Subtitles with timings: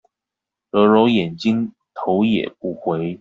[0.71, 3.07] 揉揉眼睛頭也不回